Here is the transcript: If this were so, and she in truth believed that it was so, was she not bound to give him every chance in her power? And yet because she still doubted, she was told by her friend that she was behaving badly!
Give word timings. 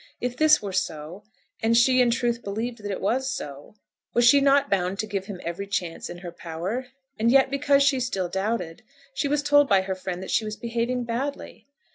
If 0.19 0.35
this 0.35 0.63
were 0.63 0.71
so, 0.73 1.21
and 1.61 1.77
she 1.77 2.01
in 2.01 2.09
truth 2.09 2.41
believed 2.43 2.79
that 2.79 2.89
it 2.89 3.01
was 3.01 3.29
so, 3.29 3.75
was 4.15 4.25
she 4.25 4.41
not 4.41 4.67
bound 4.67 4.97
to 4.97 5.05
give 5.05 5.27
him 5.27 5.39
every 5.43 5.67
chance 5.67 6.09
in 6.09 6.17
her 6.25 6.31
power? 6.31 6.87
And 7.19 7.29
yet 7.31 7.51
because 7.51 7.83
she 7.83 7.99
still 7.99 8.27
doubted, 8.27 8.81
she 9.13 9.27
was 9.27 9.43
told 9.43 9.69
by 9.69 9.81
her 9.81 9.93
friend 9.93 10.23
that 10.23 10.31
she 10.31 10.43
was 10.43 10.55
behaving 10.55 11.03
badly! 11.03 11.67